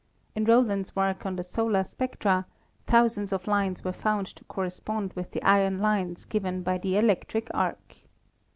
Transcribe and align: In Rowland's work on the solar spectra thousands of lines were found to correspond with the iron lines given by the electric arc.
In 0.33 0.45
Rowland's 0.45 0.95
work 0.95 1.27
on 1.27 1.35
the 1.35 1.43
solar 1.43 1.83
spectra 1.83 2.47
thousands 2.87 3.31
of 3.31 3.45
lines 3.45 3.83
were 3.83 3.93
found 3.93 4.25
to 4.25 4.43
correspond 4.45 5.13
with 5.13 5.29
the 5.29 5.43
iron 5.43 5.77
lines 5.77 6.25
given 6.25 6.63
by 6.63 6.79
the 6.79 6.97
electric 6.97 7.49
arc. 7.53 7.97